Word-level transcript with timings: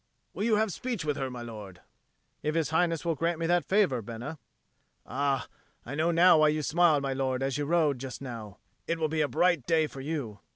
"Will 0.33 0.45
you 0.45 0.55
have 0.55 0.73
speech 0.73 1.05
with 1.05 1.15
her, 1.17 1.29
my 1.29 1.43
lord?" 1.43 1.79
"If 2.41 2.55
His 2.55 2.71
Highness 2.71 3.05
will 3.05 3.13
grant 3.13 3.37
me 3.37 3.45
that 3.45 3.63
favour, 3.63 4.01
Bena." 4.01 4.39
"Ah, 5.05 5.47
I 5.85 5.93
know 5.93 6.09
now 6.09 6.39
why 6.39 6.47
you 6.47 6.63
smiled, 6.63 7.03
my 7.03 7.13
lord, 7.13 7.43
as 7.43 7.59
you 7.59 7.65
rode, 7.65 7.99
just 7.99 8.19
now. 8.19 8.57
It 8.87 8.97
will 8.97 9.09
be 9.09 9.21
a 9.21 9.27
bright 9.27 9.67
day 9.67 9.85
for 9.85 10.01
you." 10.01 10.39